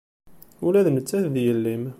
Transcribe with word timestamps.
Ula 0.65 0.85
d 0.85 0.87
nettat 0.91 1.25
d 1.33 1.35
yelli-m. 1.45 1.83